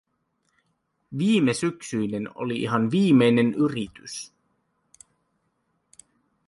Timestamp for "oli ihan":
2.35-2.91